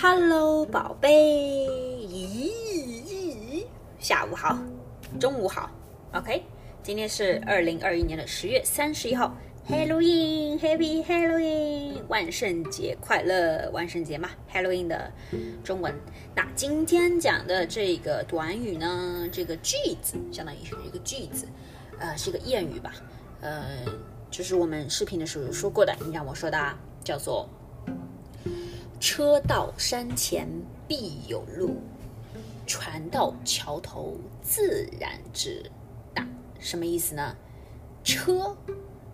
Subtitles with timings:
[0.00, 1.10] Hello，宝贝，
[2.06, 3.66] 咦，
[3.98, 4.56] 下午好，
[5.18, 5.68] 中午好
[6.12, 6.44] ，OK，
[6.84, 9.36] 今天是二零二一年的十月三十一号
[9.68, 15.10] ，Halloween，Happy Halloween，万圣节快乐，万圣节嘛，Halloween 的
[15.64, 15.92] 中文。
[16.32, 21.48] 那今天讲的这个短语呢，这个句子相当于是一个句子，
[21.98, 22.92] 呃，是一个谚语吧，
[23.40, 23.64] 呃，
[24.30, 27.48] 就是我们视频的时候有说过的，你让我说的啊，叫做。
[29.00, 30.48] 车到山前
[30.88, 31.76] 必有路，
[32.66, 35.70] 船到桥头自然直。
[36.14, 36.26] 那
[36.58, 37.36] 什么意思呢？
[38.02, 38.56] 车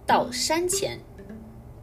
[0.06, 0.98] 到山前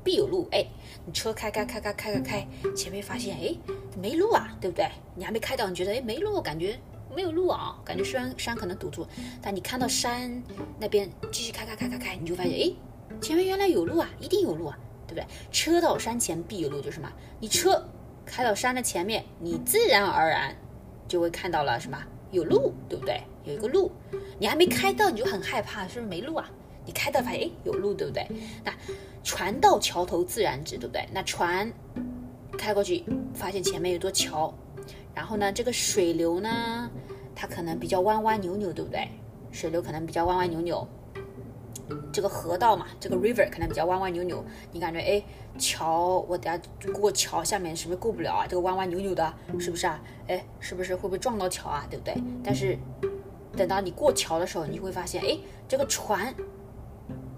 [0.03, 0.47] 必有路。
[0.51, 0.65] 哎，
[1.05, 3.55] 你车开开开开开开开，前面发现哎
[4.01, 4.89] 没路啊，对不对？
[5.15, 6.79] 你还没开到，你觉得哎没路，感觉
[7.15, 9.05] 没有路啊，感觉山山可能堵住。
[9.41, 10.41] 但你看到山
[10.79, 12.73] 那边继续开开开开开，你就发现哎
[13.21, 14.75] 前面原来有路啊，一定有路啊。
[15.07, 15.27] 对不对？
[15.51, 17.11] 车到山前必有路，就是什么？
[17.41, 17.85] 你车
[18.25, 20.55] 开到山的前面，你自然而然
[21.07, 21.97] 就会看到了什么？
[22.31, 23.21] 有路，对不对？
[23.43, 23.91] 有一个路，
[24.39, 26.49] 你还没开到，你就很害怕，是不是没路啊？
[26.85, 28.25] 你开到发现，哎，有路，对不对？
[28.63, 28.73] 那
[29.23, 31.05] 船到桥头自然直，对不对？
[31.11, 31.71] 那船
[32.57, 34.53] 开过去，发现前面有座桥，
[35.13, 36.89] 然后呢，这个水流呢，
[37.35, 39.07] 它可能比较弯弯扭扭，对不对？
[39.51, 40.87] 水流可能比较弯弯扭扭。
[42.11, 45.23] 这个河道嘛，这个 river 可能比较弯弯扭扭，你感觉哎，
[45.57, 46.61] 桥我等下
[46.91, 48.47] 过桥，下面是不是过不了啊？
[48.47, 49.99] 这个弯弯扭扭的，是不是啊？
[50.27, 51.85] 哎，是不是会不会撞到桥啊？
[51.89, 52.15] 对不对？
[52.43, 52.77] 但是
[53.57, 56.33] 等到你过桥的时候，你会发现，哎，这个船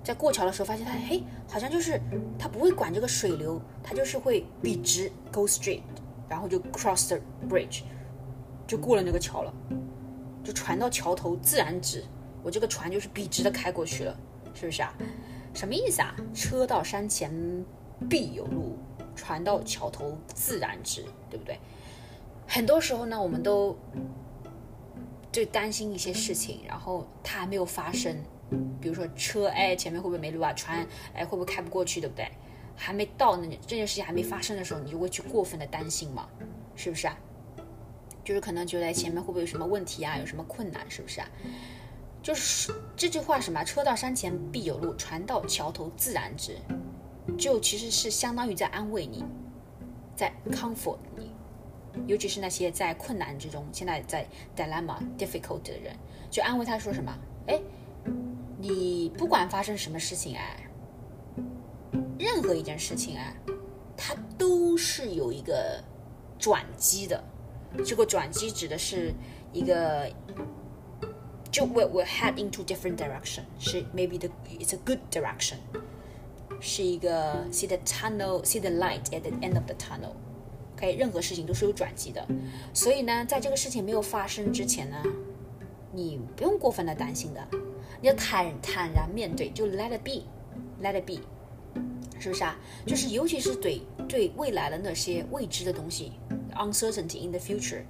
[0.04, 2.00] 在过桥的时候，发现它，嘿，好像就是
[2.38, 5.82] 它不会管这个水流，它就是会笔直 go straight，
[6.28, 7.18] 然后就 cross the
[7.50, 7.82] bridge，
[8.68, 9.54] 就过了那个桥了，
[10.44, 12.04] 就船到桥头自然直，
[12.44, 14.16] 我这个船就是笔直的开过去了。
[14.54, 14.94] 是不是啊？
[15.54, 16.16] 什么意思啊？
[16.34, 17.32] 车到山前
[18.10, 18.78] 必有路，
[19.16, 21.60] 船到桥头自然直，对不对？
[22.48, 23.78] 很多时候呢，我们都
[25.32, 28.16] 就担心一些事情，然后它还没有发生。
[28.80, 30.54] 比如说车，哎，前面会不会没路啊？
[30.54, 32.28] 船，哎，会不会开不过去，对不对？
[32.76, 36.28] 还没到那这件事情还没发生的时候，你就会去过分的担心嘛？
[36.76, 37.18] 是不是啊？
[38.24, 40.18] 就是可能觉得前面会不会有什么问题啊？
[40.18, 40.86] 有什么困难？
[40.90, 41.28] 是不是啊？
[42.24, 43.62] 就是这句话什么？
[43.66, 46.58] 车到山前必有路，船到桥头自然直。
[47.38, 49.24] 就其实是相当于在安慰你，
[50.16, 51.32] 在 comfort 你，
[52.08, 54.26] 尤其是那些在困难之中，现在在
[54.56, 55.96] dilemma difficult 的人，
[56.32, 57.14] 就安慰他说什么？
[57.48, 57.60] 哎，
[58.58, 60.70] 你不管发生什么事情哎，
[62.18, 63.36] 任何一件事情哎，
[63.98, 65.84] 它都是有一个
[66.40, 67.22] 转机的。
[67.86, 69.14] 这个转机指的是
[69.52, 70.10] 一个。
[71.53, 74.29] 就 will will head into different direction，是 maybe the
[74.59, 75.57] it's a good direction，
[76.61, 82.25] 是一个 see the tunnel see the light at the end of the tunnel。OK，任何事情都是有转机的，
[82.73, 85.03] 所以呢，在这个事情没有发生之前呢，
[85.93, 87.49] 你不用过分的担心的，
[88.01, 91.21] 你要坦坦然面对，就 let it be，let it be，
[92.21, 92.57] 是不是啊？
[92.87, 96.13] 就是尤其是对对未来的那些未知的东西，
[96.55, 97.83] uncertainty in the future，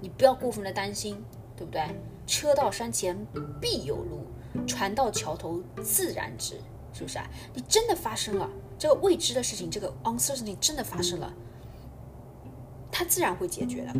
[0.00, 1.16] 你不要过分的担心，
[1.56, 1.82] 对不对？
[2.29, 3.17] 车到山前
[3.59, 4.27] 必有路，
[4.67, 6.61] 船到桥头自然直，
[6.93, 7.27] 是不是啊？
[7.55, 8.47] 你真的发生了
[8.77, 11.33] 这个未知的事情，这个 uncertainty 真的发生了，
[12.91, 13.93] 它自然会解决的，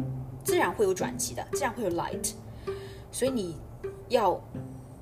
[0.44, 2.34] 自然会有转机的，自然会有 light。
[3.12, 3.58] 所以你
[4.10, 4.40] 要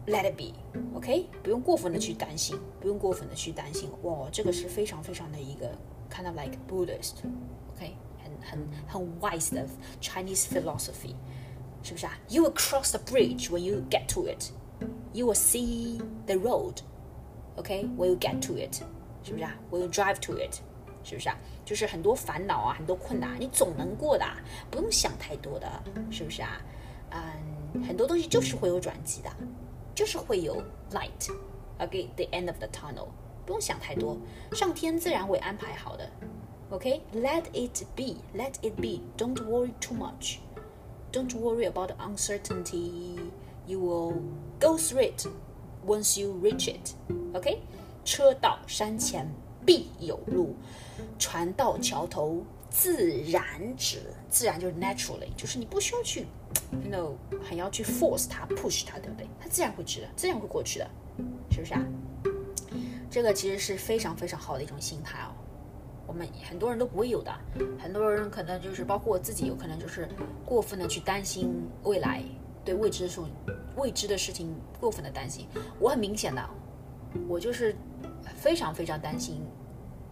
[0.08, 1.28] let it be，OK？
[1.44, 3.92] 不用过分的去担心，不用过分的去担心。
[4.04, 5.78] 哇，这个是非常非常的一个
[6.10, 7.98] kind of like Buddhist，OK？
[8.24, 9.68] 很很很 wise 的
[10.02, 11.14] Chinese philosophy。
[11.87, 12.13] 是不是啊？
[12.29, 14.51] You will cross the bridge when you get to it.
[15.13, 16.77] You will see the road.
[17.57, 18.83] OK, when you get to it，
[19.23, 19.55] 是不是啊？
[19.71, 20.61] When you drive to it，
[21.05, 21.37] 是不是啊？
[21.65, 24.25] 就是很多烦恼啊，很多困难，你总能过的，
[24.71, 25.69] 不用想太多的，
[26.11, 26.61] 是不是啊？
[27.11, 29.31] 嗯，很多东西就是会有转机的，
[29.95, 31.31] 就是会有 light.
[31.79, 33.09] OK, the end of the tunnel，
[33.45, 34.17] 不用想太多，
[34.53, 36.09] 上天自然会安排好的。
[36.71, 39.03] OK, let it be, let it be.
[39.19, 40.39] Don't worry too much.
[41.12, 43.20] Don't worry about the uncertainty.
[43.66, 44.22] You will
[44.60, 45.28] go through it
[45.86, 46.94] once you reach it.
[47.34, 47.60] OK，
[48.06, 49.28] 车到山前
[49.66, 50.56] 必有路，
[51.20, 54.02] 船到桥头自然直。
[54.30, 56.28] 自然就是 naturally，就是你不需要去
[56.84, 59.26] ，you know，很要去 force 它，push 它，对不对？
[59.40, 60.90] 它自然会直的，自然会过去的，
[61.50, 61.86] 是不是啊？
[63.10, 65.32] 这个其实是非常非常好的一种心态哦。
[66.18, 67.32] 们很多人都不会有的，
[67.80, 70.10] 很多人可能就是包括我自己，有可能就是
[70.44, 71.54] 过分的去担心
[71.84, 72.24] 未来，
[72.66, 73.26] 对未知数、
[73.76, 75.48] 未知的事情过分的担心。
[75.80, 76.50] 我很明显的，
[77.28, 77.76] 我就是
[78.36, 79.42] 非常非常担心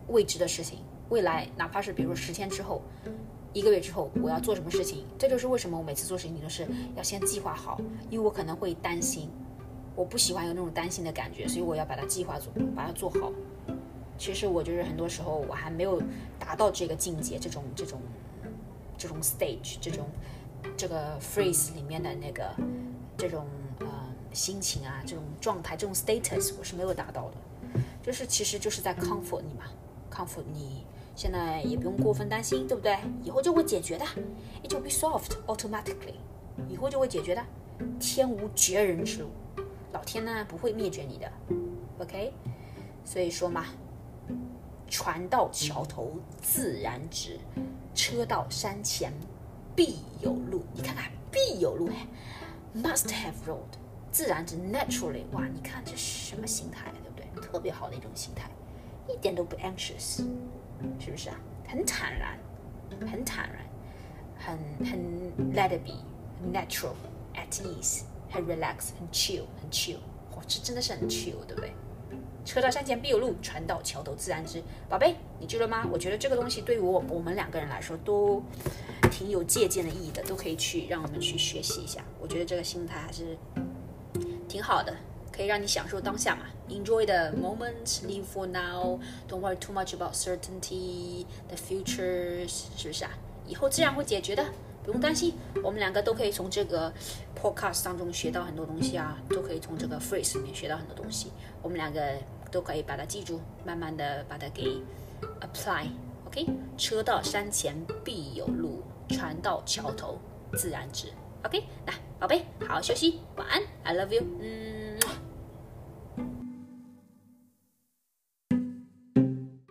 [0.08, 0.80] 未知的事情。
[1.10, 2.82] 未来哪怕是比如说十天之后，
[3.54, 5.06] 一个月之后我要做什么事情。
[5.18, 7.80] 这就是为什么我每次做事情都是要先计划好，
[8.10, 9.30] 因为我可能会担心，
[9.96, 13.32] 我不喜欢有那种担心的感觉，所以我要把它计划做，把它做好。
[14.18, 16.02] 其实我就是很多时候我还没有
[16.40, 18.02] 达到这个境界，这种这种
[18.98, 20.08] 这种 stage，这种
[20.78, 22.50] 这个 phrase 里面的那个
[23.18, 23.46] 这种
[23.80, 23.88] 呃
[24.32, 27.82] 心情啊，这种状态，这种 status 我是没有达到的。
[28.02, 29.66] 就是其实就是在 comfort 你嘛
[30.10, 30.86] ，comfort 你
[31.16, 32.98] 现在也不用过分担心，对不对？
[33.22, 34.06] 以后就会解决的
[34.64, 36.16] ，it will be solved automatically，
[36.70, 37.44] 以后就会解决的，
[38.00, 39.30] 天无绝人之路，
[39.92, 41.30] 老天呢不会灭绝你的
[42.00, 42.32] ，OK？
[43.04, 43.66] 所以说嘛。
[44.88, 47.40] 船到桥头自然直，
[47.94, 49.12] 车到山前
[49.76, 50.64] 必有路。
[50.74, 52.08] 你看看，必有路哎
[52.76, 53.78] ，must have road，
[54.12, 55.24] 自然直，naturally。
[55.32, 57.48] 哇，你看这是什么心态，对不对？
[57.48, 58.50] 特别好的一种心态，
[59.08, 60.24] 一点都不 anxious，
[61.00, 61.36] 是不是啊？
[61.68, 62.38] 很坦然，
[63.10, 63.66] 很坦然，
[64.38, 64.58] 很
[64.88, 69.98] 很 let it be，natural，at ease，很 relax，很 chill，很 chill。
[70.36, 71.74] 哇，这真的是很 chill，对不对？
[72.46, 74.62] 车到山前必有路，船到桥头自然直。
[74.88, 75.86] 宝贝，你记了吗？
[75.92, 78.42] 我觉得这个东西对于我我们两个人来说都
[79.12, 82.02] 挺有借鉴的意义的，都可以去让我们去学习一下。
[82.22, 83.36] 我觉得这个心态还是
[84.48, 84.96] 挺好的，
[85.32, 86.46] 可以让你享受当下嘛。
[86.70, 89.00] Enjoy the moment, live for now.
[89.28, 93.12] Don't worry too much about certainty, the future，是不是啊？
[93.48, 94.46] 以后自然会解决的。
[94.84, 95.34] 不用担心，
[95.64, 96.94] 我们两个都可以从这个
[97.36, 101.32] podcast 当中学到很多东西啊，都可以从这个 phrase 里面学到很多东西。
[101.64, 102.14] 我们两个
[102.56, 104.82] 都可以把它记住，慢慢的把它给
[105.42, 105.88] apply。
[106.26, 106.48] OK，
[106.78, 110.18] 车到山前必有路，船到桥头
[110.54, 111.10] 自然直。
[111.44, 114.75] OK，来，宝贝，好好休息，晚安，I love you，嗯。